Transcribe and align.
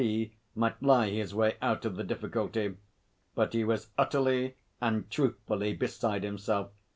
P., 0.01 0.33
might 0.55 0.81
lie 0.81 1.11
his 1.11 1.35
way 1.35 1.57
out 1.61 1.85
of 1.85 1.95
the 1.95 2.03
difficulty. 2.03 2.75
But 3.35 3.53
he 3.53 3.63
was 3.63 3.91
utterly 3.99 4.55
and 4.81 5.07
truthfully 5.11 5.73
beside 5.75 6.23
himself. 6.23 6.71